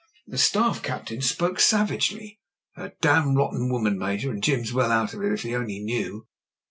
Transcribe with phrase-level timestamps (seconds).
[0.25, 2.39] The Staff captain spoke savagely.
[2.75, 3.99] "A damn rotten woman.
[3.99, 6.25] Major, and Jim's well out of it, if he only knew.